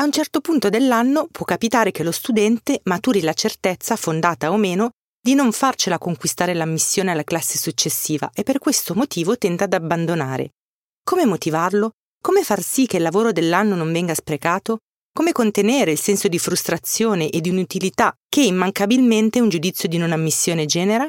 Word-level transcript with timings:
A 0.00 0.04
un 0.04 0.12
certo 0.12 0.40
punto 0.40 0.70
dell'anno 0.70 1.28
può 1.30 1.44
capitare 1.44 1.90
che 1.90 2.02
lo 2.02 2.10
studente 2.10 2.80
maturi 2.84 3.20
la 3.20 3.34
certezza, 3.34 3.96
fondata 3.96 4.50
o 4.50 4.56
meno, 4.56 4.92
di 5.20 5.34
non 5.34 5.52
farcela 5.52 5.98
conquistare 5.98 6.54
l'ammissione 6.54 7.10
alla 7.10 7.22
classe 7.22 7.58
successiva 7.58 8.30
e 8.32 8.42
per 8.42 8.58
questo 8.58 8.94
motivo 8.94 9.36
tenta 9.36 9.64
ad 9.64 9.74
abbandonare. 9.74 10.52
Come 11.04 11.26
motivarlo? 11.26 11.90
Come 12.18 12.42
far 12.44 12.62
sì 12.62 12.86
che 12.86 12.96
il 12.96 13.02
lavoro 13.02 13.30
dell'anno 13.30 13.74
non 13.74 13.92
venga 13.92 14.14
sprecato? 14.14 14.78
Come 15.12 15.32
contenere 15.32 15.90
il 15.90 16.00
senso 16.00 16.28
di 16.28 16.38
frustrazione 16.38 17.28
e 17.28 17.42
di 17.42 17.50
inutilità 17.50 18.14
che 18.26 18.40
immancabilmente 18.40 19.38
un 19.38 19.50
giudizio 19.50 19.86
di 19.86 19.98
non 19.98 20.12
ammissione 20.12 20.64
genera? 20.64 21.06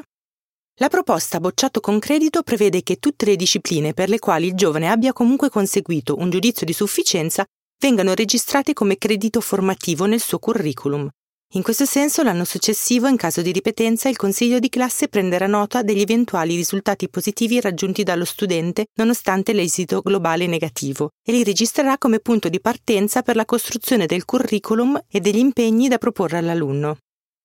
La 0.80 0.88
proposta 0.88 1.40
bocciato 1.40 1.80
con 1.80 1.98
credito 1.98 2.42
prevede 2.42 2.82
che 2.82 2.96
tutte 2.96 3.24
le 3.24 3.36
discipline 3.36 3.94
per 3.94 4.10
le 4.10 4.18
quali 4.18 4.48
il 4.48 4.54
giovane 4.54 4.90
abbia 4.90 5.14
comunque 5.14 5.48
conseguito 5.48 6.18
un 6.18 6.28
giudizio 6.28 6.66
di 6.66 6.74
sufficienza 6.74 7.46
vengano 7.82 8.14
registrate 8.14 8.74
come 8.74 8.96
credito 8.96 9.40
formativo 9.40 10.04
nel 10.04 10.20
suo 10.20 10.38
curriculum. 10.38 11.08
In 11.54 11.62
questo 11.62 11.84
senso, 11.84 12.22
l'anno 12.22 12.44
successivo, 12.44 13.08
in 13.08 13.16
caso 13.16 13.42
di 13.42 13.50
ripetenza, 13.50 14.08
il 14.08 14.16
consiglio 14.16 14.60
di 14.60 14.68
classe 14.68 15.08
prenderà 15.08 15.48
nota 15.48 15.82
degli 15.82 16.00
eventuali 16.00 16.54
risultati 16.54 17.08
positivi 17.10 17.60
raggiunti 17.60 18.04
dallo 18.04 18.24
studente 18.24 18.86
nonostante 18.94 19.52
l'esito 19.52 20.00
globale 20.00 20.46
negativo 20.46 21.10
e 21.26 21.32
li 21.32 21.42
registrerà 21.42 21.98
come 21.98 22.20
punto 22.20 22.48
di 22.48 22.60
partenza 22.60 23.22
per 23.22 23.34
la 23.34 23.44
costruzione 23.44 24.06
del 24.06 24.24
curriculum 24.24 24.98
e 25.10 25.18
degli 25.18 25.38
impegni 25.38 25.88
da 25.88 25.98
proporre 25.98 26.38
all'alunno. 26.38 26.98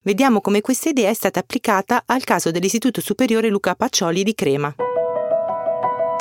Vediamo 0.03 0.39
come 0.39 0.61
questa 0.61 0.89
idea 0.89 1.09
è 1.09 1.15
stata 1.15 1.39
applicata 1.39 2.03
al 2.05 2.23
caso 2.23 2.51
dell'Istituto 2.51 3.01
Superiore 3.01 3.49
Luca 3.49 3.73
Pacioli 3.73 4.23
di 4.23 4.35
Crema. 4.35 4.73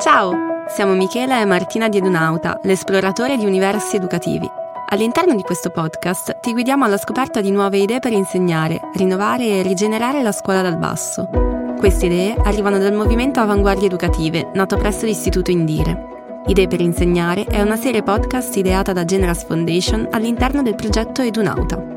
Ciao, 0.01 0.56
siamo 0.69 0.93
Michela 0.93 1.41
e 1.41 1.45
Martina 1.45 1.87
di 1.87 1.97
Edunauta, 1.97 2.59
l'esploratore 2.63 3.37
di 3.37 3.45
universi 3.45 3.95
educativi. 3.95 4.49
All'interno 4.89 5.35
di 5.35 5.41
questo 5.41 5.69
podcast 5.69 6.39
ti 6.39 6.51
guidiamo 6.51 6.85
alla 6.85 6.97
scoperta 6.97 7.41
di 7.41 7.51
nuove 7.51 7.77
idee 7.77 7.99
per 7.99 8.11
insegnare, 8.11 8.79
rinnovare 8.93 9.45
e 9.45 9.61
rigenerare 9.61 10.21
la 10.21 10.31
scuola 10.31 10.61
dal 10.61 10.77
basso. 10.77 11.29
Queste 11.77 12.07
idee 12.07 12.35
arrivano 12.43 12.77
dal 12.79 12.93
movimento 12.93 13.39
Avanguardie 13.39 13.87
Educative, 13.87 14.51
nato 14.53 14.77
presso 14.77 15.05
l'Istituto 15.05 15.51
Indire. 15.51 16.41
Idee 16.47 16.67
per 16.67 16.81
insegnare 16.81 17.45
è 17.45 17.61
una 17.61 17.75
serie 17.75 18.03
podcast 18.03 18.55
ideata 18.55 18.93
da 18.93 19.05
Generas 19.05 19.45
Foundation 19.45 20.07
all'interno 20.11 20.61
del 20.61 20.75
progetto 20.75 21.21
Edunauta. 21.21 21.96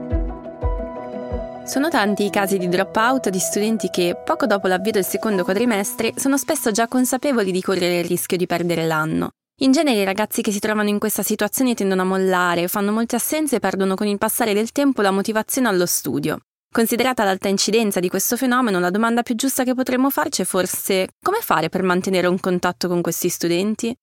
Sono 1.71 1.89
tanti 1.89 2.25
i 2.25 2.31
casi 2.31 2.59
di 2.59 2.69
dropout 2.69 3.29
di 3.29 3.39
studenti 3.39 3.91
che, 3.91 4.17
poco 4.25 4.45
dopo 4.47 4.67
l'avvio 4.67 4.91
del 4.91 5.05
secondo 5.05 5.45
quadrimestre, 5.45 6.15
sono 6.17 6.37
spesso 6.37 6.73
già 6.73 6.89
consapevoli 6.89 7.53
di 7.53 7.61
correre 7.61 8.01
il 8.01 8.07
rischio 8.07 8.37
di 8.37 8.47
perdere 8.47 8.87
l'anno 8.87 9.31
in 9.63 9.71
genere 9.71 10.01
i 10.01 10.05
ragazzi 10.05 10.43
che 10.43 10.51
si 10.51 10.59
trovano 10.59 10.89
in 10.89 10.99
questa 10.99 11.23
situazione 11.23 11.75
tendono 11.75 12.03
a 12.03 12.07
mollare, 12.07 12.67
fanno 12.67 12.91
molte 12.91 13.15
assenze 13.15 13.57
e 13.57 13.61
perdono 13.61 13.95
con 13.95 14.09
il 14.09 14.19
passare 14.19 14.53
del 14.53 14.73
tempo 14.73 15.01
la 15.01 15.13
motivazione 15.13 15.69
allo 15.69 15.87
studio. 15.87 16.41
Considerata 16.73 17.25
l'alta 17.25 17.47
incidenza 17.47 18.01
di 18.01 18.09
questo 18.09 18.37
fenomeno, 18.37 18.81
la 18.81 18.91
domanda 18.91 19.23
più 19.23 19.37
giusta 19.37 19.63
che 19.63 19.75
potremmo 19.75 20.11
farci 20.11 20.43
è 20.43 20.45
forse 20.47 21.11
come 21.23 21.39
fare 21.41 21.69
per 21.69 21.83
mantenere 21.83 22.27
un 22.27 22.41
contatto 22.41 22.89
con 22.89 23.01
questi 23.01 23.29
studenti? 23.29 23.95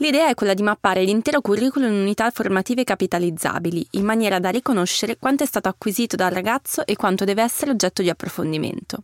L'idea 0.00 0.28
è 0.28 0.34
quella 0.34 0.54
di 0.54 0.62
mappare 0.62 1.04
l'intero 1.04 1.40
curriculum 1.40 1.92
in 1.92 2.00
unità 2.00 2.30
formative 2.30 2.84
capitalizzabili, 2.84 3.86
in 3.92 4.04
maniera 4.04 4.38
da 4.38 4.48
riconoscere 4.48 5.18
quanto 5.18 5.42
è 5.42 5.46
stato 5.46 5.68
acquisito 5.68 6.16
dal 6.16 6.30
ragazzo 6.30 6.86
e 6.86 6.96
quanto 6.96 7.24
deve 7.24 7.42
essere 7.42 7.70
oggetto 7.70 8.00
di 8.00 8.08
approfondimento. 8.08 9.02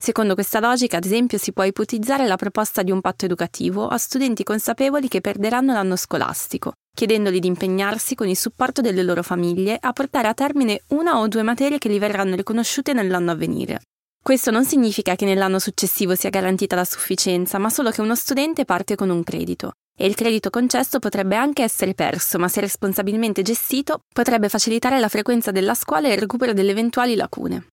Secondo 0.00 0.34
questa 0.34 0.60
logica, 0.60 0.96
ad 0.96 1.04
esempio, 1.04 1.38
si 1.38 1.52
può 1.52 1.64
ipotizzare 1.64 2.26
la 2.26 2.36
proposta 2.36 2.82
di 2.82 2.92
un 2.92 3.00
patto 3.00 3.24
educativo 3.24 3.88
a 3.88 3.98
studenti 3.98 4.44
consapevoli 4.44 5.08
che 5.08 5.20
perderanno 5.20 5.72
l'anno 5.72 5.96
scolastico, 5.96 6.72
chiedendoli 6.96 7.40
di 7.40 7.48
impegnarsi 7.48 8.14
con 8.14 8.28
il 8.28 8.36
supporto 8.36 8.80
delle 8.80 9.02
loro 9.02 9.24
famiglie 9.24 9.76
a 9.78 9.92
portare 9.92 10.28
a 10.28 10.34
termine 10.34 10.82
una 10.90 11.18
o 11.18 11.26
due 11.26 11.42
materie 11.42 11.78
che 11.78 11.88
gli 11.88 11.98
verranno 11.98 12.36
riconosciute 12.36 12.92
nell'anno 12.92 13.32
a 13.32 13.34
venire. 13.34 13.80
Questo 14.22 14.52
non 14.52 14.64
significa 14.64 15.16
che 15.16 15.24
nell'anno 15.24 15.58
successivo 15.58 16.14
sia 16.14 16.30
garantita 16.30 16.76
la 16.76 16.84
sufficienza, 16.84 17.58
ma 17.58 17.68
solo 17.68 17.90
che 17.90 18.00
uno 18.00 18.14
studente 18.14 18.64
parte 18.64 18.94
con 18.94 19.10
un 19.10 19.24
credito. 19.24 19.72
E 20.00 20.06
il 20.06 20.14
credito 20.14 20.48
concesso 20.48 21.00
potrebbe 21.00 21.34
anche 21.34 21.64
essere 21.64 21.92
perso, 21.92 22.38
ma 22.38 22.46
se 22.46 22.60
responsabilmente 22.60 23.42
gestito, 23.42 24.02
potrebbe 24.14 24.48
facilitare 24.48 25.00
la 25.00 25.08
frequenza 25.08 25.50
della 25.50 25.74
scuola 25.74 26.06
e 26.06 26.12
il 26.12 26.18
recupero 26.18 26.52
delle 26.52 26.70
eventuali 26.70 27.16
lacune. 27.16 27.66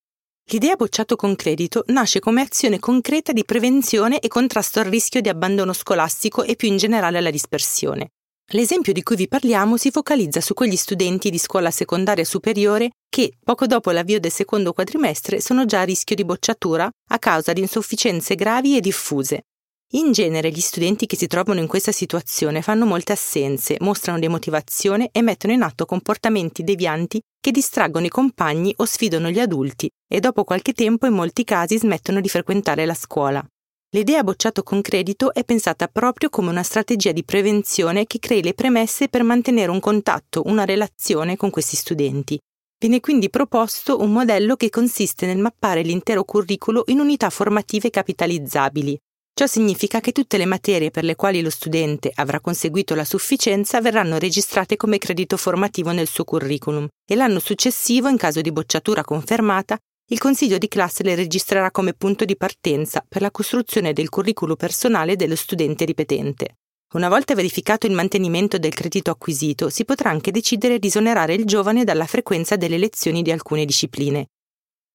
L'idea 0.50 0.74
bocciato 0.74 1.14
con 1.14 1.36
credito 1.36 1.84
nasce 1.86 2.18
come 2.18 2.40
azione 2.40 2.80
concreta 2.80 3.32
di 3.32 3.44
prevenzione 3.44 4.18
e 4.18 4.26
contrasto 4.26 4.80
al 4.80 4.86
rischio 4.86 5.20
di 5.20 5.28
abbandono 5.28 5.72
scolastico 5.72 6.42
e 6.42 6.56
più 6.56 6.66
in 6.66 6.78
generale 6.78 7.18
alla 7.18 7.30
dispersione. 7.30 8.08
L'esempio 8.50 8.92
di 8.92 9.04
cui 9.04 9.14
vi 9.14 9.28
parliamo 9.28 9.76
si 9.76 9.92
focalizza 9.92 10.40
su 10.40 10.52
quegli 10.52 10.76
studenti 10.76 11.30
di 11.30 11.38
scuola 11.38 11.70
secondaria 11.70 12.24
superiore 12.24 12.90
che, 13.08 13.36
poco 13.42 13.66
dopo 13.66 13.92
l'avvio 13.92 14.18
del 14.18 14.32
secondo 14.32 14.72
quadrimestre, 14.72 15.40
sono 15.40 15.64
già 15.64 15.80
a 15.80 15.84
rischio 15.84 16.16
di 16.16 16.24
bocciatura 16.24 16.88
a 17.10 17.18
causa 17.18 17.52
di 17.52 17.60
insufficienze 17.60 18.34
gravi 18.34 18.76
e 18.76 18.80
diffuse, 18.80 19.42
in 19.92 20.10
genere 20.10 20.50
gli 20.50 20.60
studenti 20.60 21.06
che 21.06 21.16
si 21.16 21.28
trovano 21.28 21.60
in 21.60 21.68
questa 21.68 21.92
situazione 21.92 22.60
fanno 22.60 22.86
molte 22.86 23.12
assenze, 23.12 23.76
mostrano 23.80 24.18
demotivazione 24.18 25.10
e 25.12 25.22
mettono 25.22 25.52
in 25.52 25.62
atto 25.62 25.84
comportamenti 25.84 26.64
devianti 26.64 27.20
che 27.40 27.52
distraggono 27.52 28.06
i 28.06 28.10
compagni 28.10 28.74
o 28.78 28.84
sfidano 28.84 29.30
gli 29.30 29.38
adulti 29.38 29.88
e 30.12 30.18
dopo 30.18 30.42
qualche 30.42 30.72
tempo 30.72 31.06
in 31.06 31.12
molti 31.12 31.44
casi 31.44 31.78
smettono 31.78 32.20
di 32.20 32.28
frequentare 32.28 32.84
la 32.84 32.94
scuola. 32.94 33.46
L'idea 33.90 34.24
bocciato 34.24 34.64
con 34.64 34.80
credito 34.82 35.32
è 35.32 35.44
pensata 35.44 35.86
proprio 35.86 36.30
come 36.30 36.50
una 36.50 36.64
strategia 36.64 37.12
di 37.12 37.22
prevenzione 37.24 38.06
che 38.06 38.18
crei 38.18 38.42
le 38.42 38.54
premesse 38.54 39.08
per 39.08 39.22
mantenere 39.22 39.70
un 39.70 39.78
contatto, 39.78 40.42
una 40.46 40.64
relazione 40.64 41.36
con 41.36 41.50
questi 41.50 41.76
studenti. 41.76 42.36
Viene 42.78 42.98
quindi 42.98 43.30
proposto 43.30 44.00
un 44.00 44.12
modello 44.12 44.56
che 44.56 44.68
consiste 44.68 45.26
nel 45.26 45.38
mappare 45.38 45.82
l'intero 45.82 46.24
curriculo 46.24 46.82
in 46.88 46.98
unità 46.98 47.30
formative 47.30 47.88
capitalizzabili, 47.88 48.98
Ciò 49.38 49.44
significa 49.44 50.00
che 50.00 50.12
tutte 50.12 50.38
le 50.38 50.46
materie 50.46 50.90
per 50.90 51.04
le 51.04 51.14
quali 51.14 51.42
lo 51.42 51.50
studente 51.50 52.10
avrà 52.14 52.40
conseguito 52.40 52.94
la 52.94 53.04
sufficienza 53.04 53.82
verranno 53.82 54.16
registrate 54.16 54.76
come 54.76 54.96
credito 54.96 55.36
formativo 55.36 55.92
nel 55.92 56.08
suo 56.08 56.24
curriculum 56.24 56.88
e 57.06 57.14
l'anno 57.14 57.38
successivo, 57.38 58.08
in 58.08 58.16
caso 58.16 58.40
di 58.40 58.50
bocciatura 58.50 59.04
confermata, 59.04 59.76
il 60.08 60.18
consiglio 60.18 60.56
di 60.56 60.68
classe 60.68 61.02
le 61.02 61.14
registrerà 61.14 61.70
come 61.70 61.92
punto 61.92 62.24
di 62.24 62.34
partenza 62.34 63.04
per 63.06 63.20
la 63.20 63.30
costruzione 63.30 63.92
del 63.92 64.08
curriculum 64.08 64.56
personale 64.56 65.16
dello 65.16 65.36
studente 65.36 65.84
ripetente. 65.84 66.56
Una 66.94 67.10
volta 67.10 67.34
verificato 67.34 67.86
il 67.86 67.92
mantenimento 67.92 68.56
del 68.56 68.72
credito 68.72 69.10
acquisito, 69.10 69.68
si 69.68 69.84
potrà 69.84 70.08
anche 70.08 70.30
decidere 70.30 70.78
di 70.78 70.86
esonerare 70.86 71.34
il 71.34 71.44
giovane 71.44 71.84
dalla 71.84 72.06
frequenza 72.06 72.56
delle 72.56 72.78
lezioni 72.78 73.20
di 73.20 73.32
alcune 73.32 73.66
discipline. 73.66 74.28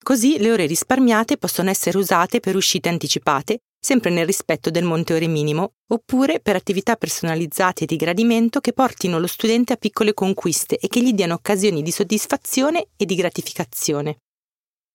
Così 0.04 0.40
le 0.40 0.52
ore 0.52 0.66
risparmiate 0.66 1.38
possono 1.38 1.70
essere 1.70 2.00
usate 2.00 2.40
per 2.40 2.56
uscite 2.56 2.90
anticipate 2.90 3.60
sempre 3.82 4.12
nel 4.12 4.28
rispetto 4.28 4.70
del 4.70 4.84
monte 4.84 5.16
ore 5.16 5.26
minimo, 5.26 5.74
oppure 5.88 6.40
per 6.40 6.56
attività 6.56 6.96
personalizzate 6.96 7.84
e 7.84 7.88
di 7.88 7.96
gradimento 7.96 8.60
che 8.60 8.74
portino 8.74 9.18
lo 9.18 9.26
studente 9.26 9.74
a 9.74 9.78
piccole 9.78 10.14
conquiste 10.14 10.78
e 10.78 10.88
che 10.88 11.02
gli 11.02 11.14
diano 11.14 11.34
occasioni 11.34 11.82
di 11.82 11.92
soddisfazione 11.92 12.90
e 12.96 13.06
di 13.06 13.16
gratificazione. 13.16 14.18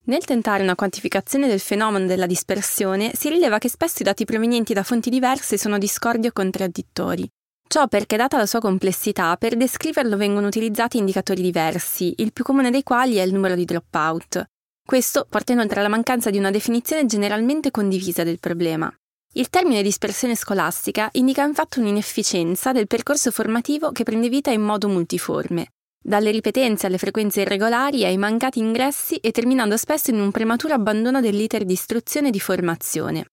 Nel 0.05 0.25
tentare 0.25 0.63
una 0.63 0.77
quantificazione 0.77 1.49
del 1.49 1.59
fenomeno 1.59 2.07
della 2.07 2.27
dispersione, 2.27 3.11
si 3.15 3.29
rileva 3.29 3.59
che 3.59 3.69
spesso 3.69 4.03
i 4.03 4.05
dati 4.05 4.25
provenienti 4.25 4.73
da 4.73 4.85
fonti 4.85 5.11
diverse 5.11 5.59
sono 5.59 5.79
discordi 5.79 6.29
o 6.29 6.33
contraddittori. 6.33 7.29
Ciò 7.69 7.89
perché, 7.89 8.17
data 8.17 8.37
la 8.37 8.47
sua 8.47 8.61
complessità, 8.61 9.37
per 9.37 9.57
descriverlo 9.57 10.17
vengono 10.17 10.47
utilizzati 10.47 10.99
indicatori 10.99 11.43
diversi, 11.43 12.15
il 12.19 12.33
più 12.33 12.45
comune 12.45 12.71
dei 12.71 12.85
quali 12.85 13.17
è 13.17 13.23
il 13.23 13.33
numero 13.33 13.57
di 13.57 13.65
dropout. 13.65 14.45
Questo 14.87 15.27
porta 15.29 15.51
inoltre 15.51 15.81
alla 15.81 15.89
mancanza 15.89 16.31
di 16.31 16.39
una 16.39 16.53
definizione 16.53 17.07
generalmente 17.07 17.73
condivisa 17.73 18.23
del 18.23 18.39
problema. 18.39 18.89
Il 19.33 19.51
termine 19.51 19.83
dispersione 19.83 20.37
scolastica 20.37 21.09
indica 21.15 21.43
infatti 21.43 21.81
un'inefficienza 21.81 22.71
del 22.71 22.87
percorso 22.87 23.33
formativo 23.33 23.91
che 23.91 24.05
prende 24.05 24.29
vita 24.29 24.53
in 24.53 24.63
modo 24.63 24.87
multiforme, 24.87 25.73
dalle 26.01 26.31
ripetenze 26.31 26.87
alle 26.87 26.99
frequenze 26.99 27.41
irregolari 27.41 28.05
ai 28.05 28.17
mancati 28.17 28.61
ingressi 28.61 29.17
e 29.17 29.33
terminando 29.33 29.77
spesso 29.77 30.11
in 30.11 30.21
un 30.21 30.31
prematuro 30.31 30.75
abbandono 30.75 31.21
dell'iter 31.21 31.65
di 31.65 31.73
istruzione 31.73 32.29
e 32.29 32.31
di 32.31 32.39
formazione. 32.39 33.27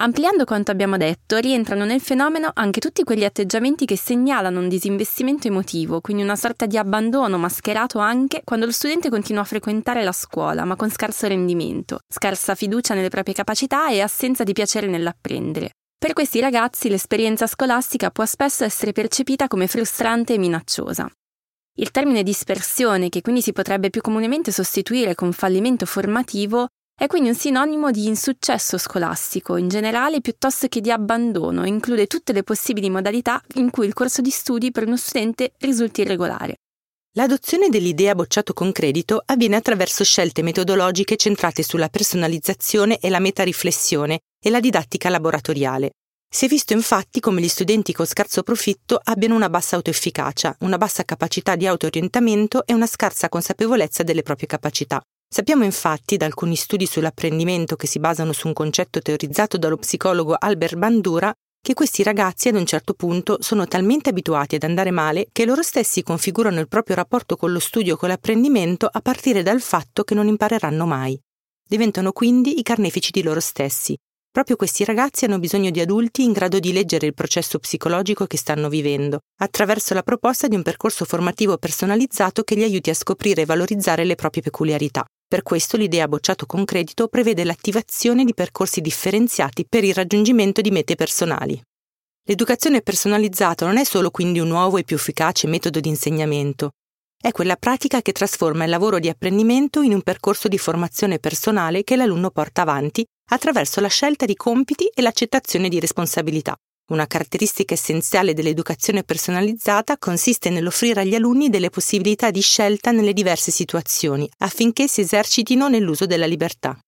Ampliando 0.00 0.44
quanto 0.44 0.70
abbiamo 0.70 0.96
detto, 0.96 1.38
rientrano 1.38 1.84
nel 1.84 2.00
fenomeno 2.00 2.52
anche 2.54 2.78
tutti 2.78 3.02
quegli 3.02 3.24
atteggiamenti 3.24 3.84
che 3.84 3.96
segnalano 3.96 4.60
un 4.60 4.68
disinvestimento 4.68 5.48
emotivo, 5.48 6.00
quindi 6.00 6.22
una 6.22 6.36
sorta 6.36 6.66
di 6.66 6.78
abbandono 6.78 7.36
mascherato 7.36 7.98
anche 7.98 8.42
quando 8.44 8.66
lo 8.66 8.70
studente 8.70 9.10
continua 9.10 9.42
a 9.42 9.44
frequentare 9.44 10.04
la 10.04 10.12
scuola, 10.12 10.64
ma 10.64 10.76
con 10.76 10.88
scarso 10.88 11.26
rendimento, 11.26 11.98
scarsa 12.08 12.54
fiducia 12.54 12.94
nelle 12.94 13.08
proprie 13.08 13.34
capacità 13.34 13.88
e 13.90 14.00
assenza 14.00 14.44
di 14.44 14.52
piacere 14.52 14.86
nell'apprendere. 14.86 15.72
Per 15.98 16.12
questi 16.12 16.38
ragazzi 16.38 16.88
l'esperienza 16.88 17.48
scolastica 17.48 18.12
può 18.12 18.24
spesso 18.24 18.62
essere 18.62 18.92
percepita 18.92 19.48
come 19.48 19.66
frustrante 19.66 20.34
e 20.34 20.38
minacciosa. 20.38 21.10
Il 21.80 21.90
termine 21.90 22.22
dispersione, 22.22 23.08
che 23.08 23.20
quindi 23.20 23.42
si 23.42 23.52
potrebbe 23.52 23.90
più 23.90 24.00
comunemente 24.00 24.52
sostituire 24.52 25.16
con 25.16 25.32
fallimento 25.32 25.86
formativo, 25.86 26.68
è 26.98 27.06
quindi 27.06 27.28
un 27.28 27.36
sinonimo 27.36 27.92
di 27.92 28.08
insuccesso 28.08 28.76
scolastico 28.76 29.56
in 29.56 29.68
generale 29.68 30.20
piuttosto 30.20 30.66
che 30.66 30.80
di 30.80 30.90
abbandono 30.90 31.62
e 31.62 31.68
include 31.68 32.08
tutte 32.08 32.32
le 32.32 32.42
possibili 32.42 32.90
modalità 32.90 33.40
in 33.54 33.70
cui 33.70 33.86
il 33.86 33.92
corso 33.92 34.20
di 34.20 34.30
studi 34.30 34.72
per 34.72 34.84
uno 34.84 34.96
studente 34.96 35.52
risulti 35.58 36.00
irregolare. 36.00 36.56
L'adozione 37.12 37.68
dell'idea 37.68 38.16
bocciato 38.16 38.52
con 38.52 38.72
credito 38.72 39.22
avviene 39.24 39.54
attraverso 39.54 40.02
scelte 40.02 40.42
metodologiche 40.42 41.14
centrate 41.14 41.62
sulla 41.62 41.88
personalizzazione 41.88 42.98
e 42.98 43.08
la 43.10 43.20
metariflessione 43.20 44.18
e 44.42 44.50
la 44.50 44.58
didattica 44.58 45.08
laboratoriale. 45.08 45.92
Si 46.28 46.46
è 46.46 46.48
visto 46.48 46.72
infatti 46.72 47.20
come 47.20 47.40
gli 47.40 47.48
studenti 47.48 47.92
con 47.92 48.06
scarso 48.06 48.42
profitto 48.42 49.00
abbiano 49.00 49.36
una 49.36 49.48
bassa 49.48 49.76
autoefficacia, 49.76 50.56
una 50.60 50.78
bassa 50.78 51.04
capacità 51.04 51.54
di 51.54 51.64
auto-orientamento 51.64 52.66
e 52.66 52.74
una 52.74 52.86
scarsa 52.86 53.28
consapevolezza 53.28 54.02
delle 54.02 54.22
proprie 54.22 54.48
capacità. 54.48 55.00
Sappiamo 55.30 55.64
infatti 55.64 56.16
da 56.16 56.24
alcuni 56.24 56.56
studi 56.56 56.86
sull'apprendimento 56.86 57.76
che 57.76 57.86
si 57.86 57.98
basano 57.98 58.32
su 58.32 58.46
un 58.46 58.54
concetto 58.54 59.00
teorizzato 59.00 59.58
dallo 59.58 59.76
psicologo 59.76 60.34
Albert 60.38 60.76
Bandura 60.76 61.30
che 61.60 61.74
questi 61.74 62.02
ragazzi 62.02 62.48
ad 62.48 62.54
un 62.54 62.64
certo 62.64 62.94
punto 62.94 63.36
sono 63.40 63.66
talmente 63.66 64.08
abituati 64.08 64.54
ad 64.54 64.62
andare 64.62 64.90
male 64.90 65.28
che 65.30 65.44
loro 65.44 65.62
stessi 65.62 66.02
configurano 66.02 66.60
il 66.60 66.68
proprio 66.68 66.96
rapporto 66.96 67.36
con 67.36 67.52
lo 67.52 67.58
studio 67.58 67.94
e 67.94 67.96
con 67.98 68.08
l'apprendimento 68.08 68.88
a 68.90 69.00
partire 69.00 69.42
dal 69.42 69.60
fatto 69.60 70.02
che 70.02 70.14
non 70.14 70.28
impareranno 70.28 70.86
mai. 70.86 71.20
Diventano 71.68 72.12
quindi 72.12 72.58
i 72.58 72.62
carnefici 72.62 73.10
di 73.10 73.22
loro 73.22 73.40
stessi, 73.40 73.94
Proprio 74.30 74.56
questi 74.56 74.84
ragazzi 74.84 75.24
hanno 75.24 75.38
bisogno 75.38 75.70
di 75.70 75.80
adulti 75.80 76.22
in 76.22 76.32
grado 76.32 76.58
di 76.60 76.72
leggere 76.72 77.06
il 77.06 77.14
processo 77.14 77.58
psicologico 77.58 78.26
che 78.26 78.36
stanno 78.36 78.68
vivendo, 78.68 79.20
attraverso 79.40 79.94
la 79.94 80.02
proposta 80.02 80.46
di 80.46 80.54
un 80.54 80.62
percorso 80.62 81.04
formativo 81.04 81.56
personalizzato 81.56 82.44
che 82.44 82.54
li 82.54 82.62
aiuti 82.62 82.90
a 82.90 82.94
scoprire 82.94 83.42
e 83.42 83.46
valorizzare 83.46 84.04
le 84.04 84.14
proprie 84.14 84.42
peculiarità. 84.42 85.04
Per 85.28 85.42
questo 85.42 85.76
l'idea 85.76 86.08
bocciato 86.08 86.46
con 86.46 86.64
credito 86.64 87.06
prevede 87.08 87.44
l'attivazione 87.44 88.24
di 88.24 88.32
percorsi 88.32 88.80
differenziati 88.80 89.66
per 89.68 89.84
il 89.84 89.92
raggiungimento 89.92 90.62
di 90.62 90.70
mete 90.70 90.94
personali. 90.94 91.60
L'educazione 92.24 92.80
personalizzata 92.80 93.66
non 93.66 93.76
è 93.76 93.84
solo 93.84 94.10
quindi 94.10 94.40
un 94.40 94.48
nuovo 94.48 94.78
e 94.78 94.84
più 94.84 94.96
efficace 94.96 95.46
metodo 95.46 95.80
di 95.80 95.88
insegnamento, 95.90 96.70
è 97.20 97.32
quella 97.32 97.56
pratica 97.56 98.00
che 98.00 98.12
trasforma 98.12 98.62
il 98.62 98.70
lavoro 98.70 99.00
di 99.00 99.08
apprendimento 99.08 99.82
in 99.82 99.92
un 99.92 100.02
percorso 100.02 100.46
di 100.46 100.56
formazione 100.56 101.18
personale 101.18 101.82
che 101.82 101.96
l'alunno 101.96 102.30
porta 102.30 102.62
avanti 102.62 103.04
attraverso 103.30 103.80
la 103.80 103.88
scelta 103.88 104.24
di 104.24 104.36
compiti 104.36 104.86
e 104.86 105.02
l'accettazione 105.02 105.68
di 105.68 105.80
responsabilità. 105.80 106.56
Una 106.88 107.06
caratteristica 107.06 107.74
essenziale 107.74 108.32
dell'educazione 108.32 109.04
personalizzata 109.04 109.98
consiste 109.98 110.48
nell'offrire 110.48 111.02
agli 111.02 111.14
alunni 111.14 111.50
delle 111.50 111.68
possibilità 111.68 112.30
di 112.30 112.40
scelta 112.40 112.92
nelle 112.92 113.12
diverse 113.12 113.50
situazioni 113.50 114.26
affinché 114.38 114.88
si 114.88 115.02
esercitino 115.02 115.68
nell'uso 115.68 116.06
della 116.06 116.24
libertà. 116.24 116.78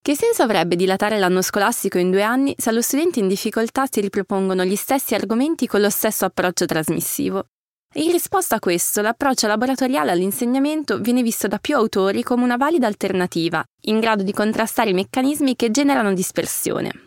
Che 0.00 0.16
senso 0.16 0.42
avrebbe 0.42 0.74
dilatare 0.74 1.18
l'anno 1.18 1.42
scolastico 1.42 1.98
in 1.98 2.10
due 2.10 2.22
anni 2.22 2.54
se 2.56 2.70
allo 2.70 2.80
studente 2.80 3.20
in 3.20 3.28
difficoltà 3.28 3.84
si 3.90 4.00
ripropongono 4.00 4.64
gli 4.64 4.74
stessi 4.74 5.14
argomenti 5.14 5.66
con 5.66 5.82
lo 5.82 5.90
stesso 5.90 6.24
approccio 6.24 6.64
trasmissivo? 6.64 7.48
In 7.96 8.10
risposta 8.10 8.56
a 8.56 8.58
questo, 8.58 9.02
l'approccio 9.02 9.46
laboratoriale 9.48 10.12
all'insegnamento 10.12 10.98
viene 10.98 11.22
visto 11.22 11.46
da 11.46 11.58
più 11.58 11.76
autori 11.76 12.22
come 12.22 12.42
una 12.42 12.56
valida 12.56 12.86
alternativa, 12.86 13.62
in 13.82 14.00
grado 14.00 14.22
di 14.22 14.32
contrastare 14.32 14.88
i 14.88 14.94
meccanismi 14.94 15.54
che 15.56 15.70
generano 15.70 16.14
dispersione. 16.14 17.04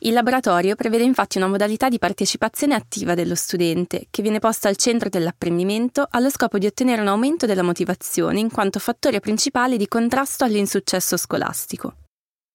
Il 0.00 0.12
laboratorio 0.12 0.74
prevede 0.74 1.04
infatti 1.04 1.38
una 1.38 1.46
modalità 1.46 1.88
di 1.88 1.98
partecipazione 1.98 2.74
attiva 2.74 3.14
dello 3.14 3.34
studente, 3.34 4.08
che 4.10 4.20
viene 4.20 4.40
posta 4.40 4.68
al 4.68 4.76
centro 4.76 5.08
dell'apprendimento 5.08 6.06
allo 6.10 6.28
scopo 6.28 6.58
di 6.58 6.66
ottenere 6.66 7.00
un 7.00 7.08
aumento 7.08 7.46
della 7.46 7.62
motivazione 7.62 8.38
in 8.38 8.50
quanto 8.50 8.78
fattore 8.78 9.20
principale 9.20 9.78
di 9.78 9.88
contrasto 9.88 10.44
all'insuccesso 10.44 11.16
scolastico. 11.16 11.94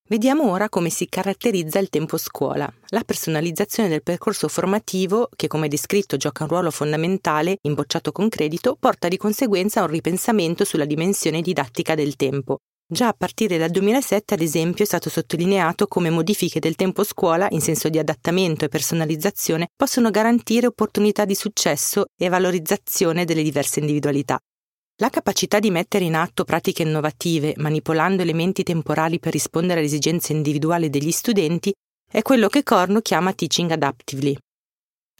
Vediamo 0.08 0.50
ora 0.50 0.68
come 0.68 0.90
si 0.90 1.08
caratterizza 1.08 1.80
il 1.80 1.88
tempo 1.88 2.16
scuola. 2.16 2.70
La 2.88 3.02
personalizzazione 3.02 3.88
del 3.88 4.02
percorso 4.02 4.46
formativo, 4.46 5.28
che 5.34 5.46
come 5.48 5.68
descritto 5.68 6.16
gioca 6.16 6.44
un 6.44 6.50
ruolo 6.50 6.70
fondamentale, 6.70 7.56
imbocciato 7.62 8.12
con 8.12 8.28
credito, 8.28 8.76
porta 8.78 9.08
di 9.08 9.16
conseguenza 9.16 9.80
a 9.80 9.84
un 9.84 9.90
ripensamento 9.90 10.64
sulla 10.64 10.84
dimensione 10.84 11.40
didattica 11.40 11.94
del 11.94 12.14
tempo. 12.14 12.58
Già 12.92 13.08
a 13.08 13.14
partire 13.16 13.56
dal 13.56 13.70
2007, 13.70 14.34
ad 14.34 14.42
esempio, 14.42 14.84
è 14.84 14.86
stato 14.86 15.08
sottolineato 15.08 15.86
come 15.86 16.10
modifiche 16.10 16.60
del 16.60 16.76
tempo 16.76 17.04
scuola, 17.04 17.46
in 17.48 17.62
senso 17.62 17.88
di 17.88 17.98
adattamento 17.98 18.66
e 18.66 18.68
personalizzazione, 18.68 19.68
possono 19.74 20.10
garantire 20.10 20.66
opportunità 20.66 21.24
di 21.24 21.34
successo 21.34 22.04
e 22.14 22.28
valorizzazione 22.28 23.24
delle 23.24 23.42
diverse 23.42 23.80
individualità. 23.80 24.38
La 25.00 25.08
capacità 25.08 25.58
di 25.58 25.70
mettere 25.70 26.04
in 26.04 26.14
atto 26.14 26.44
pratiche 26.44 26.82
innovative, 26.82 27.54
manipolando 27.56 28.20
elementi 28.20 28.62
temporali 28.62 29.18
per 29.18 29.32
rispondere 29.32 29.78
alle 29.78 29.88
esigenze 29.88 30.34
individuali 30.34 30.90
degli 30.90 31.12
studenti, 31.12 31.72
è 32.06 32.20
quello 32.20 32.48
che 32.48 32.62
Corno 32.62 33.00
chiama 33.00 33.32
teaching 33.32 33.70
adaptively. 33.70 34.36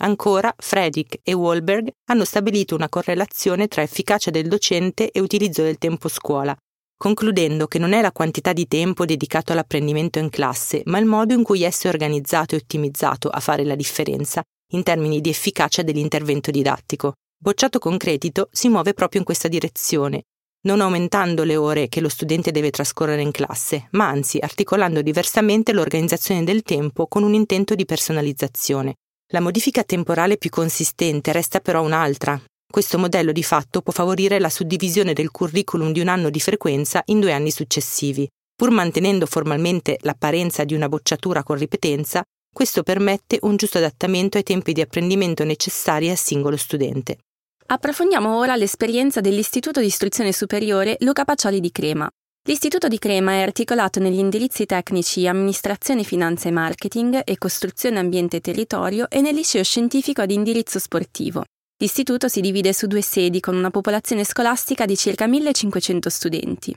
Ancora, 0.03 0.53
Fredrik 0.55 1.21
e 1.23 1.33
Wahlberg 1.33 1.89
hanno 2.11 2.27
stabilito 2.27 2.75
una 2.75 2.91
correlazione 2.91 3.67
tra 3.67 3.81
efficacia 3.81 4.31
del 4.31 4.47
docente 4.47 5.11
e 5.11 5.21
utilizzo 5.21 5.63
del 5.63 5.79
tempo 5.79 6.09
scuola, 6.09 6.55
concludendo 7.03 7.67
che 7.67 7.81
non 7.81 7.95
è 7.95 8.01
la 8.01 8.13
quantità 8.13 8.53
di 8.53 8.69
tempo 8.69 9.05
dedicato 9.05 9.51
all'apprendimento 9.51 10.21
in 10.21 10.31
classe, 10.31 10.83
ma 10.85 10.99
il 10.99 11.05
modo 11.05 11.35
in 11.35 11.43
cui 11.43 11.65
esso 11.65 11.89
è 11.89 11.91
organizzato 11.91 12.55
e 12.55 12.59
ottimizzato 12.59 13.29
a 13.29 13.41
fare 13.41 13.65
la 13.65 13.75
differenza 13.75 14.41
in 14.71 14.85
termini 14.85 15.21
di 15.21 15.29
efficacia 15.29 15.83
dell'intervento 15.83 16.53
didattico. 16.53 17.15
Bocciato 17.37 17.81
con 17.81 17.97
credito 17.97 18.49
si 18.53 18.69
muove 18.69 18.95
proprio 18.95 19.19
in 19.19 19.27
questa 19.27 19.49
direzione, 19.49 20.27
non 20.61 20.81
aumentando 20.81 21.43
le 21.43 21.57
ore 21.57 21.89
che 21.89 22.01
lo 22.01 22.09
studente 22.09 22.53
deve 22.53 22.71
trascorrere 22.71 23.23
in 23.23 23.33
classe, 23.33 23.89
ma 23.91 24.07
anzi 24.07 24.39
articolando 24.39 25.03
diversamente 25.03 25.73
l'organizzazione 25.73 26.45
del 26.45 26.63
tempo 26.63 27.09
con 27.09 27.25
un 27.25 27.35
intento 27.35 27.75
di 27.75 27.85
personalizzazione. 27.85 28.95
La 29.33 29.41
modifica 29.41 29.83
temporale 29.83 30.37
più 30.37 30.51
consistente 30.51 31.33
resta 31.33 31.59
però 31.59 31.83
un'altra. 31.83 32.41
Questo 32.73 32.97
modello 32.97 33.33
di 33.33 33.43
fatto 33.43 33.83
può 33.83 33.93
favorire 33.93 34.39
la 34.39 34.49
suddivisione 34.49 35.13
del 35.13 35.31
curriculum 35.31 35.93
di 35.93 36.01
un 36.01 36.09
anno 36.09 36.31
di 36.31 36.41
frequenza 36.41 37.03
in 37.09 37.21
due 37.21 37.35
anni 37.35 37.51
successivi. 37.51 38.27
Pur 38.57 38.71
mantenendo 38.71 39.27
formalmente 39.27 39.99
l'apparenza 40.01 40.65
di 40.65 40.73
una 40.73 40.89
bocciatura 40.89 41.43
con 41.43 41.59
ripetenza, 41.59 42.23
questo 42.51 42.83
permette 42.83 43.37
un 43.43 43.57
giusto 43.57 43.77
adattamento 43.77 44.39
ai 44.39 44.43
tempi 44.43 44.73
di 44.73 44.81
apprendimento 44.81 45.45
necessari 45.45 46.09
al 46.09 46.17
singolo 46.17 46.57
studente. 46.57 47.19
Approfondiamo 47.67 48.39
ora 48.39 48.57
l'esperienza 48.57 49.21
dell'Istituto 49.21 49.81
di 49.81 49.87
Istruzione 49.89 50.33
Superiore 50.33 50.97
Luca 51.01 51.27
Pacioli 51.27 51.61
di 51.61 51.73
Crema. 51.73 52.09
L'Istituto 52.49 52.89
di 52.89 52.99
Crema 52.99 53.33
è 53.33 53.43
articolato 53.43 54.01
negli 54.01 54.19
indirizzi 54.19 54.65
tecnici 54.65 55.27
Amministrazione, 55.27 56.05
Finanza 56.05 56.49
e 56.49 56.53
Marketing 56.53 57.21
e 57.23 57.37
Costruzione 57.37 57.99
Ambiente 57.99 58.39
e 58.39 58.41
Territorio 58.41 59.11
e 59.11 59.21
nel 59.21 59.35
liceo 59.35 59.63
scientifico 59.63 60.23
ad 60.23 60.31
indirizzo 60.31 60.79
sportivo. 60.79 61.45
L'istituto 61.83 62.29
si 62.29 62.41
divide 62.41 62.73
su 62.73 62.87
due 62.87 63.03
sedi 63.03 63.41
con 63.41 63.57
una 63.57 63.71
popolazione 63.71 64.23
scolastica 64.23 64.87
di 64.87 64.97
circa 64.97 65.27
1500 65.27 66.11
studenti. 66.11 66.73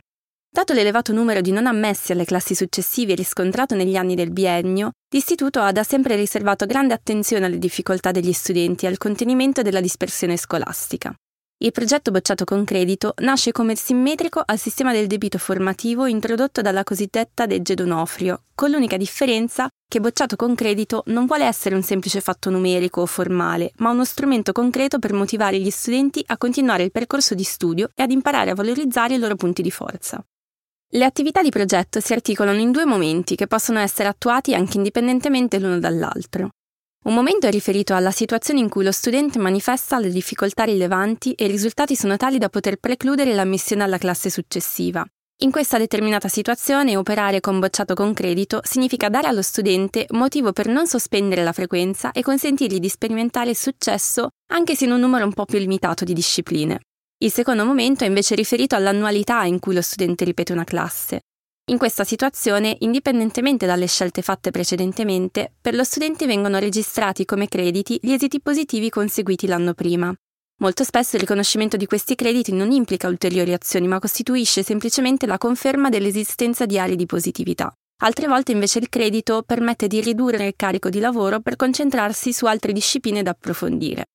Dato 0.51 0.73
l'elevato 0.73 1.13
numero 1.13 1.41
di 1.41 1.51
non 1.51 1.67
ammessi 1.67 2.11
alle 2.11 2.25
classi 2.25 2.55
successive 2.55 3.13
riscontrato 3.13 3.75
negli 3.75 3.97
anni 3.97 4.15
del 4.15 4.31
biennio, 4.31 4.93
l'istituto 5.13 5.59
ha 5.59 5.71
da 5.71 5.83
sempre 5.83 6.15
riservato 6.15 6.65
grande 6.65 6.95
attenzione 6.95 7.45
alle 7.45 7.59
difficoltà 7.59 8.09
degli 8.09 8.33
studenti 8.33 8.85
e 8.85 8.87
al 8.87 8.97
contenimento 8.97 9.61
della 9.61 9.79
dispersione 9.79 10.37
scolastica. 10.37 11.13
Il 11.57 11.71
progetto 11.71 12.11
bocciato 12.11 12.43
con 12.43 12.65
credito 12.65 13.13
nasce 13.19 13.53
come 13.53 13.75
simmetrico 13.75 14.43
al 14.45 14.59
sistema 14.59 14.91
del 14.91 15.07
debito 15.07 15.37
formativo 15.37 16.05
introdotto 16.05 16.61
dalla 16.61 16.83
cosiddetta 16.83 17.45
legge 17.45 17.75
Donofrio, 17.75 18.43
con 18.53 18.71
l'unica 18.71 18.97
differenza 18.97 19.69
che 19.87 20.01
bocciato 20.01 20.35
con 20.35 20.53
credito 20.53 21.03
non 21.07 21.25
vuole 21.25 21.45
essere 21.45 21.75
un 21.75 21.81
semplice 21.81 22.19
fatto 22.19 22.49
numerico 22.49 22.99
o 22.99 23.05
formale, 23.05 23.71
ma 23.77 23.91
uno 23.91 24.03
strumento 24.03 24.51
concreto 24.51 24.99
per 24.99 25.13
motivare 25.13 25.57
gli 25.57 25.69
studenti 25.69 26.21
a 26.25 26.37
continuare 26.37 26.83
il 26.83 26.91
percorso 26.91 27.35
di 27.35 27.43
studio 27.43 27.89
e 27.95 28.03
ad 28.03 28.11
imparare 28.11 28.51
a 28.51 28.55
valorizzare 28.55 29.15
i 29.15 29.19
loro 29.19 29.35
punti 29.35 29.61
di 29.61 29.71
forza. 29.71 30.21
Le 30.89 31.05
attività 31.05 31.41
di 31.41 31.51
progetto 31.51 32.01
si 32.01 32.11
articolano 32.11 32.59
in 32.59 32.71
due 32.71 32.85
momenti 32.85 33.35
che 33.35 33.47
possono 33.47 33.79
essere 33.79 34.09
attuati 34.09 34.53
anche 34.53 34.75
indipendentemente 34.75 35.57
l'uno 35.57 35.79
dall'altro. 35.79 36.49
Un 37.05 37.13
momento 37.13 37.45
è 37.45 37.51
riferito 37.51 37.93
alla 37.93 38.09
situazione 38.09 38.61
in 38.61 38.67
cui 38.67 38.83
lo 38.83 38.91
studente 38.91 39.37
manifesta 39.37 39.99
le 39.99 40.09
difficoltà 40.09 40.63
rilevanti 40.63 41.33
e 41.33 41.45
i 41.45 41.47
risultati 41.47 41.95
sono 41.95 42.17
tali 42.17 42.39
da 42.39 42.49
poter 42.49 42.77
precludere 42.77 43.35
l'ammissione 43.35 43.83
alla 43.83 43.99
classe 43.99 44.31
successiva. 44.31 45.05
In 45.43 45.51
questa 45.51 45.77
determinata 45.77 46.27
situazione 46.27 46.97
operare 46.97 47.41
con 47.41 47.59
bocciato 47.59 47.93
con 47.93 48.13
credito 48.15 48.59
significa 48.63 49.09
dare 49.09 49.27
allo 49.27 49.43
studente 49.43 50.07
motivo 50.13 50.51
per 50.51 50.65
non 50.65 50.87
sospendere 50.87 51.43
la 51.43 51.51
frequenza 51.51 52.11
e 52.11 52.23
consentirgli 52.23 52.79
di 52.79 52.89
sperimentare 52.89 53.53
successo 53.53 54.29
anche 54.51 54.73
se 54.73 54.85
in 54.85 54.91
un 54.91 55.01
numero 55.01 55.25
un 55.25 55.33
po' 55.33 55.45
più 55.45 55.59
limitato 55.59 56.05
di 56.05 56.13
discipline. 56.13 56.79
Il 57.19 57.31
secondo 57.31 57.65
momento 57.65 58.03
è 58.03 58.07
invece 58.07 58.33
riferito 58.33 58.75
all'annualità 58.75 59.43
in 59.43 59.59
cui 59.59 59.75
lo 59.75 59.81
studente 59.81 60.25
ripete 60.25 60.53
una 60.53 60.63
classe. 60.63 61.19
In 61.67 61.79
questa 61.79 62.03
situazione, 62.03 62.75
indipendentemente 62.81 63.65
dalle 63.65 63.87
scelte 63.87 64.21
fatte 64.21 64.51
precedentemente, 64.51 65.51
per 65.59 65.73
lo 65.73 65.83
studente 65.83 66.27
vengono 66.27 66.59
registrati 66.59 67.25
come 67.25 67.47
crediti 67.47 67.97
gli 67.99 68.11
esiti 68.11 68.39
positivi 68.39 68.91
conseguiti 68.91 69.47
l'anno 69.47 69.73
prima. 69.73 70.13
Molto 70.59 70.83
spesso 70.83 71.15
il 71.15 71.21
riconoscimento 71.21 71.75
di 71.75 71.87
questi 71.87 72.13
crediti 72.13 72.53
non 72.53 72.69
implica 72.69 73.07
ulteriori 73.07 73.51
azioni, 73.51 73.87
ma 73.87 73.97
costituisce 73.97 74.61
semplicemente 74.61 75.25
la 75.25 75.39
conferma 75.39 75.89
dell'esistenza 75.89 76.67
di 76.67 76.77
aree 76.77 76.95
di 76.95 77.07
positività. 77.07 77.73
Altre 78.03 78.27
volte 78.27 78.51
invece 78.51 78.77
il 78.77 78.87
credito 78.87 79.41
permette 79.41 79.87
di 79.87 80.01
ridurre 80.01 80.45
il 80.45 80.53
carico 80.55 80.89
di 80.89 80.99
lavoro 80.99 81.39
per 81.39 81.55
concentrarsi 81.55 82.31
su 82.31 82.45
altre 82.45 82.73
discipline 82.73 83.23
da 83.23 83.31
approfondire. 83.31 84.05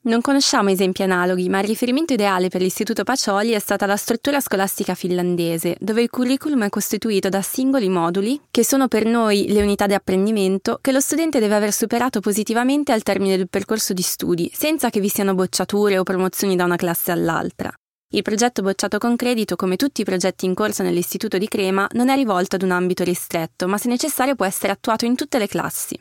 Non 0.00 0.20
conosciamo 0.22 0.70
esempi 0.70 1.02
analoghi, 1.02 1.48
ma 1.48 1.58
il 1.58 1.66
riferimento 1.66 2.14
ideale 2.14 2.48
per 2.48 2.62
l'Istituto 2.62 3.02
Pacioli 3.02 3.50
è 3.50 3.58
stata 3.58 3.84
la 3.84 3.96
struttura 3.96 4.40
scolastica 4.40 4.94
finlandese, 4.94 5.76
dove 5.80 6.00
il 6.00 6.08
curriculum 6.08 6.64
è 6.64 6.68
costituito 6.70 7.28
da 7.28 7.42
singoli 7.42 7.90
moduli, 7.90 8.40
che 8.50 8.64
sono 8.64 8.88
per 8.88 9.04
noi 9.04 9.48
le 9.48 9.60
unità 9.60 9.86
di 9.86 9.94
apprendimento, 9.94 10.78
che 10.80 10.92
lo 10.92 11.00
studente 11.00 11.40
deve 11.40 11.56
aver 11.56 11.72
superato 11.72 12.20
positivamente 12.20 12.92
al 12.92 13.02
termine 13.02 13.36
del 13.36 13.50
percorso 13.50 13.92
di 13.92 14.00
studi, 14.00 14.50
senza 14.54 14.88
che 14.88 15.00
vi 15.00 15.10
siano 15.10 15.34
bocciature 15.34 15.98
o 15.98 16.04
promozioni 16.04 16.56
da 16.56 16.64
una 16.64 16.76
classe 16.76 17.10
all'altra. 17.10 17.70
Il 18.10 18.22
progetto 18.22 18.62
bocciato 18.62 18.96
con 18.96 19.14
credito, 19.14 19.56
come 19.56 19.76
tutti 19.76 20.00
i 20.00 20.04
progetti 20.04 20.46
in 20.46 20.54
corso 20.54 20.82
nell'Istituto 20.82 21.36
di 21.36 21.48
Crema, 21.48 21.86
non 21.92 22.08
è 22.08 22.14
rivolto 22.14 22.56
ad 22.56 22.62
un 22.62 22.70
ambito 22.70 23.04
ristretto, 23.04 23.68
ma 23.68 23.76
se 23.76 23.88
necessario 23.88 24.36
può 24.36 24.46
essere 24.46 24.72
attuato 24.72 25.04
in 25.04 25.16
tutte 25.16 25.38
le 25.38 25.48
classi. 25.48 25.98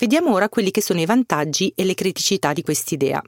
Vediamo 0.00 0.32
ora 0.32 0.48
quelli 0.48 0.70
che 0.70 0.80
sono 0.80 0.98
i 0.98 1.04
vantaggi 1.04 1.70
e 1.76 1.84
le 1.84 1.92
criticità 1.92 2.54
di 2.54 2.62
quest'idea. 2.62 3.22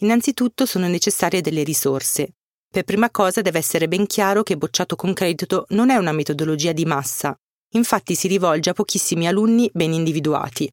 Innanzitutto 0.00 0.64
sono 0.64 0.88
necessarie 0.88 1.42
delle 1.42 1.62
risorse. 1.62 2.36
Per 2.66 2.82
prima 2.84 3.10
cosa 3.10 3.42
deve 3.42 3.58
essere 3.58 3.88
ben 3.88 4.06
chiaro 4.06 4.42
che 4.42 4.56
bocciato 4.56 4.96
con 4.96 5.12
credito 5.12 5.66
non 5.70 5.90
è 5.90 5.96
una 5.96 6.12
metodologia 6.12 6.72
di 6.72 6.86
massa, 6.86 7.38
infatti 7.74 8.14
si 8.14 8.26
rivolge 8.26 8.70
a 8.70 8.72
pochissimi 8.72 9.26
alunni 9.26 9.68
ben 9.74 9.92
individuati. 9.92 10.66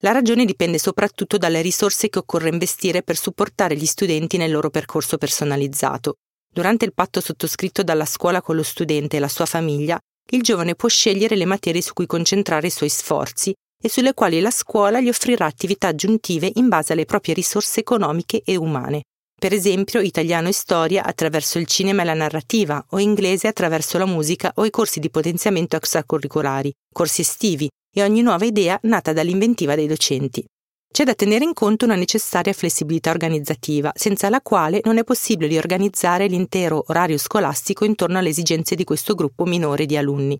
La 0.00 0.10
ragione 0.10 0.44
dipende 0.44 0.78
soprattutto 0.78 1.38
dalle 1.38 1.62
risorse 1.62 2.08
che 2.08 2.18
occorre 2.18 2.48
investire 2.48 3.04
per 3.04 3.16
supportare 3.16 3.76
gli 3.76 3.86
studenti 3.86 4.36
nel 4.38 4.50
loro 4.50 4.70
percorso 4.70 5.18
personalizzato. 5.18 6.16
Durante 6.52 6.84
il 6.84 6.94
patto 6.94 7.20
sottoscritto 7.20 7.84
dalla 7.84 8.06
scuola 8.06 8.42
con 8.42 8.56
lo 8.56 8.64
studente 8.64 9.18
e 9.18 9.20
la 9.20 9.28
sua 9.28 9.46
famiglia, 9.46 10.00
il 10.30 10.42
giovane 10.42 10.74
può 10.74 10.88
scegliere 10.88 11.36
le 11.36 11.44
materie 11.44 11.80
su 11.80 11.92
cui 11.92 12.06
concentrare 12.06 12.66
i 12.66 12.70
suoi 12.70 12.88
sforzi 12.88 13.54
e 13.86 13.88
sulle 13.88 14.14
quali 14.14 14.40
la 14.40 14.50
scuola 14.50 15.00
gli 15.00 15.08
offrirà 15.08 15.46
attività 15.46 15.86
aggiuntive 15.86 16.50
in 16.54 16.66
base 16.66 16.92
alle 16.92 17.04
proprie 17.04 17.34
risorse 17.34 17.78
economiche 17.78 18.42
e 18.44 18.56
umane. 18.56 19.02
Per 19.38 19.52
esempio 19.52 20.00
italiano 20.00 20.48
e 20.48 20.52
storia 20.52 21.04
attraverso 21.04 21.58
il 21.58 21.66
cinema 21.66 22.02
e 22.02 22.04
la 22.04 22.14
narrativa, 22.14 22.84
o 22.90 22.98
inglese 22.98 23.46
attraverso 23.46 23.96
la 23.96 24.06
musica 24.06 24.50
o 24.56 24.64
i 24.64 24.70
corsi 24.70 24.98
di 24.98 25.08
potenziamento 25.08 25.76
extracurricolari, 25.76 26.72
corsi 26.92 27.20
estivi 27.20 27.68
e 27.94 28.02
ogni 28.02 28.22
nuova 28.22 28.44
idea 28.44 28.76
nata 28.82 29.12
dall'inventiva 29.12 29.76
dei 29.76 29.86
docenti. 29.86 30.44
C'è 30.92 31.04
da 31.04 31.14
tenere 31.14 31.44
in 31.44 31.52
conto 31.52 31.84
una 31.84 31.94
necessaria 31.94 32.52
flessibilità 32.52 33.10
organizzativa, 33.10 33.92
senza 33.94 34.28
la 34.30 34.40
quale 34.40 34.80
non 34.82 34.98
è 34.98 35.04
possibile 35.04 35.48
riorganizzare 35.48 36.26
l'intero 36.26 36.82
orario 36.88 37.18
scolastico 37.18 37.84
intorno 37.84 38.18
alle 38.18 38.30
esigenze 38.30 38.74
di 38.74 38.82
questo 38.82 39.14
gruppo 39.14 39.44
minore 39.44 39.86
di 39.86 39.96
alunni. 39.96 40.36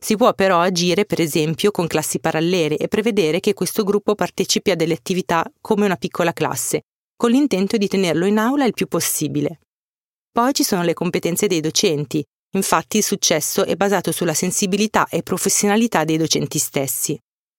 Si 0.00 0.16
può 0.16 0.34
però 0.34 0.60
agire, 0.60 1.06
per 1.06 1.20
esempio, 1.20 1.70
con 1.70 1.86
classi 1.86 2.20
parallele 2.20 2.76
e 2.76 2.88
prevedere 2.88 3.40
che 3.40 3.54
questo 3.54 3.84
gruppo 3.84 4.14
partecipi 4.14 4.70
a 4.70 4.76
delle 4.76 4.94
attività 4.94 5.50
come 5.60 5.86
una 5.86 5.96
piccola 5.96 6.32
classe, 6.32 6.82
con 7.16 7.30
l'intento 7.30 7.76
di 7.76 7.88
tenerlo 7.88 8.26
in 8.26 8.38
aula 8.38 8.64
il 8.64 8.74
più 8.74 8.86
possibile. 8.86 9.60
Poi 10.30 10.52
ci 10.52 10.64
sono 10.64 10.82
le 10.82 10.94
competenze 10.94 11.46
dei 11.46 11.60
docenti, 11.60 12.22
infatti 12.56 12.98
il 12.98 13.04
successo 13.04 13.64
è 13.64 13.76
basato 13.76 14.12
sulla 14.12 14.34
sensibilità 14.34 15.06
e 15.08 15.22
professionalità 15.22 16.04
dei 16.04 16.16
docenti 16.16 16.58
stessi. 16.58 17.18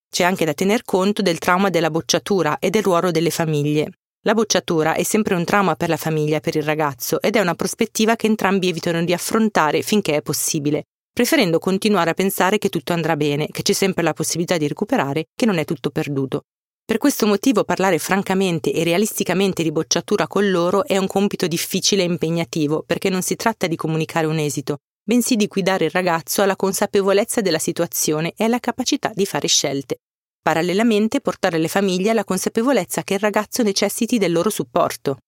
C'è 0.10 0.24
anche 0.24 0.46
da 0.46 0.54
tener 0.54 0.84
conto 0.84 1.22
del 1.22 1.39
trauma 1.39 1.70
della 1.70 1.89
bocciatura 1.89 2.60
e 2.60 2.70
del 2.70 2.84
ruolo 2.84 3.12
delle 3.12 3.32
famiglie. 3.32 3.92
La 4.25 4.34
bocciatura 4.34 4.94
è 4.94 5.04
sempre 5.04 5.36
un 5.36 5.46
trauma 5.46 5.75
per 5.75 5.89
la 5.89 5.98
famiglia 5.98 6.38
e 6.38 6.39
per 6.42 6.56
il 6.56 6.63
ragazzo 6.63 7.22
ed 7.22 7.36
è 7.36 7.39
una 7.39 7.56
prospettiva 7.56 8.15
che 8.15 8.27
entrambi 8.27 8.70
evitano 8.70 9.04
di 9.04 9.13
affrontare 9.13 9.82
finché 9.82 10.15
è 10.15 10.22
possibile, 10.22 10.86
preferendo 11.15 11.60
continuare 11.60 12.10
a 12.10 12.13
pensare 12.13 12.57
che 12.57 12.67
tutto 12.67 12.91
andrà 12.91 13.15
bene, 13.15 13.48
che 13.48 13.62
c'è 13.62 13.72
sempre 13.72 14.03
la 14.03 14.12
possibilità 14.12 14.57
di 14.57 14.67
recuperare, 14.67 15.27
che 15.34 15.45
non 15.45 15.57
è 15.57 15.63
tutto 15.63 15.89
perduto. 15.89 16.41
Per 16.84 16.98
questo 16.98 17.25
motivo 17.25 17.63
parlare 17.63 18.00
francamente 18.00 18.74
e 18.74 18.84
realisticamente 18.84 19.63
di 19.63 19.72
bocciatura 19.72 20.27
con 20.27 20.51
loro 20.51 20.86
è 20.86 20.98
un 20.98 21.07
compito 21.07 21.48
difficile 21.48 22.01
e 22.03 22.07
impegnativo, 22.07 22.84
perché 22.86 23.10
non 23.10 23.22
si 23.22 23.38
tratta 23.38 23.65
di 23.67 23.77
comunicare 23.77 24.25
un 24.25 24.39
esito, 24.39 24.79
bensì 25.05 25.38
di 25.38 25.48
guidare 25.48 25.86
il 25.86 25.91
ragazzo 25.91 26.41
alla 26.41 26.57
consapevolezza 26.57 27.39
della 27.39 27.60
situazione 27.60 28.34
e 28.36 28.43
alla 28.43 28.60
capacità 28.60 29.13
di 29.13 29.25
fare 29.25 29.48
scelte. 29.48 30.00
Parallelamente 30.41 31.22
portare 31.22 31.60
le 31.60 31.69
famiglie 31.69 32.10
alla 32.10 32.25
consapevolezza 32.25 33.03
che 33.03 33.13
il 33.13 33.22
ragazzo 33.22 33.63
necessiti 33.63 34.17
del 34.17 34.34
loro 34.34 34.50
supporto. 34.50 35.19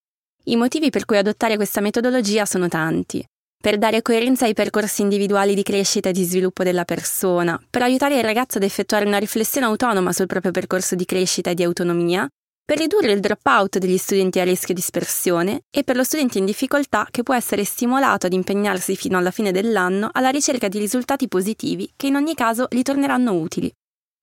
I 0.47 0.57
motivi 0.57 0.89
per 0.89 1.05
cui 1.05 1.15
adottare 1.15 1.55
questa 1.55 1.79
metodologia 1.79 2.45
sono 2.45 2.67
tanti 2.67 3.25
per 3.59 3.77
dare 3.77 4.01
coerenza 4.01 4.45
ai 4.45 4.53
percorsi 4.53 5.01
individuali 5.01 5.53
di 5.53 5.63
crescita 5.63 6.09
e 6.09 6.13
di 6.13 6.23
sviluppo 6.23 6.63
della 6.63 6.85
persona, 6.85 7.59
per 7.69 7.81
aiutare 7.81 8.17
il 8.17 8.23
ragazzo 8.23 8.57
ad 8.57 8.63
effettuare 8.63 9.05
una 9.05 9.17
riflessione 9.17 9.65
autonoma 9.65 10.13
sul 10.13 10.27
proprio 10.27 10.51
percorso 10.51 10.95
di 10.95 11.05
crescita 11.05 11.49
e 11.49 11.53
di 11.53 11.63
autonomia, 11.63 12.27
per 12.63 12.77
ridurre 12.77 13.13
il 13.13 13.21
dropout 13.21 13.77
degli 13.77 13.97
studenti 13.97 14.41
a 14.41 14.43
rischio 14.43 14.73
dispersione 14.73 15.61
e 15.69 15.83
per 15.83 15.95
lo 15.95 16.03
studente 16.03 16.37
in 16.37 16.43
difficoltà 16.43 17.07
che 17.09 17.23
può 17.23 17.33
essere 17.33 17.63
stimolato 17.63 18.25
ad 18.25 18.33
impegnarsi 18.33 18.97
fino 18.97 19.17
alla 19.17 19.31
fine 19.31 19.53
dell'anno 19.53 20.09
alla 20.11 20.29
ricerca 20.29 20.67
di 20.67 20.77
risultati 20.77 21.29
positivi 21.29 21.89
che 21.95 22.07
in 22.07 22.15
ogni 22.15 22.35
caso 22.35 22.67
gli 22.69 22.81
torneranno 22.81 23.33
utili. 23.33 23.71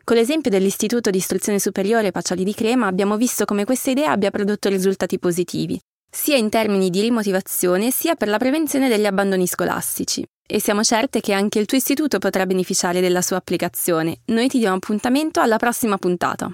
Con 0.04 0.16
l'esempio 0.16 0.50
dell'Istituto 0.50 1.08
di 1.08 1.16
Istruzione 1.16 1.58
Superiore 1.58 2.10
Pacioli 2.10 2.44
di 2.44 2.52
Crema 2.52 2.86
abbiamo 2.86 3.16
visto 3.16 3.46
come 3.46 3.64
questa 3.64 3.90
idea 3.90 4.10
abbia 4.10 4.30
prodotto 4.30 4.68
risultati 4.68 5.18
positivi, 5.18 5.80
sia 6.14 6.36
in 6.36 6.48
termini 6.48 6.90
di 6.90 7.00
rimotivazione 7.00 7.90
sia 7.90 8.14
per 8.14 8.28
la 8.28 8.38
prevenzione 8.38 8.88
degli 8.88 9.04
abbandoni 9.04 9.48
scolastici. 9.48 10.24
E 10.46 10.60
siamo 10.60 10.84
certe 10.84 11.20
che 11.20 11.32
anche 11.32 11.58
il 11.58 11.66
tuo 11.66 11.76
istituto 11.76 12.18
potrà 12.18 12.46
beneficiare 12.46 13.00
della 13.00 13.20
sua 13.20 13.38
applicazione. 13.38 14.18
Noi 14.26 14.46
ti 14.46 14.58
diamo 14.58 14.76
appuntamento 14.76 15.40
alla 15.40 15.56
prossima 15.56 15.96
puntata. 15.98 16.48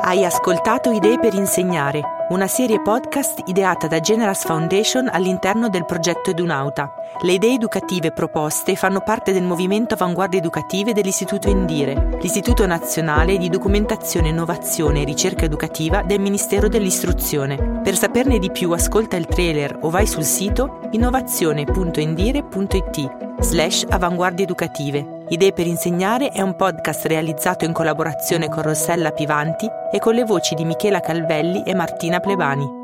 Hai 0.00 0.24
ascoltato 0.24 0.90
Idee 0.90 1.18
per 1.18 1.32
insegnare, 1.32 2.02
una 2.34 2.46
serie 2.48 2.82
podcast 2.82 3.42
ideata 3.46 3.86
da 3.86 4.00
Generas 4.00 4.44
Foundation 4.44 5.08
all'interno 5.08 5.68
del 5.68 5.84
progetto 5.84 6.30
Edunauta. 6.30 6.92
Le 7.22 7.30
idee 7.30 7.54
educative 7.54 8.10
proposte 8.10 8.74
fanno 8.74 9.02
parte 9.02 9.32
del 9.32 9.44
movimento 9.44 9.94
Avanguardie 9.94 10.40
Educative 10.40 10.92
dell'Istituto 10.92 11.48
Indire, 11.48 12.18
l'Istituto 12.20 12.66
Nazionale 12.66 13.38
di 13.38 13.48
Documentazione, 13.48 14.30
Innovazione 14.30 15.02
e 15.02 15.04
Ricerca 15.04 15.44
Educativa 15.44 16.02
del 16.02 16.18
Ministero 16.18 16.66
dell'Istruzione. 16.66 17.82
Per 17.84 17.96
saperne 17.96 18.40
di 18.40 18.50
più 18.50 18.72
ascolta 18.72 19.14
il 19.14 19.26
trailer 19.26 19.78
o 19.82 19.90
vai 19.90 20.08
sul 20.08 20.24
sito 20.24 20.80
innovazione.indire.it 20.90 23.22
slash 23.38 23.84
avanguardie 23.88 24.44
educative. 24.44 25.22
Idee 25.28 25.52
per 25.52 25.66
insegnare 25.66 26.28
è 26.28 26.42
un 26.42 26.54
podcast 26.54 27.06
realizzato 27.06 27.64
in 27.64 27.72
collaborazione 27.72 28.48
con 28.48 28.62
Rossella 28.62 29.10
Pivanti 29.10 29.66
e 29.90 29.98
con 29.98 30.14
le 30.14 30.24
voci 30.24 30.54
di 30.54 30.66
Michela 30.66 31.00
Calvelli 31.00 31.62
e 31.64 31.74
Martina 31.74 32.20
Plebani. 32.24 32.83